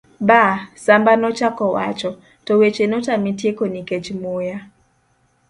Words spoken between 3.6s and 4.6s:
nikech muya